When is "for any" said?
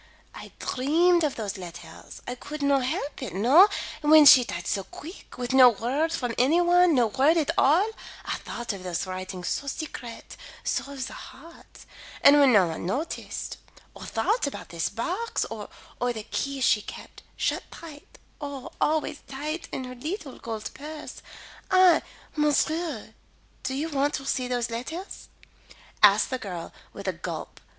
6.11-6.59